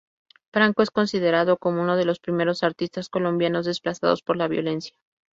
[0.51, 4.97] Franco es considerado como uno de los primeros artistas colombianos desplazados por la violencia.